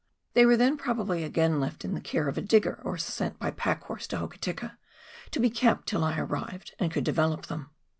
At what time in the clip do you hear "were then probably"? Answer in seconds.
0.47-1.23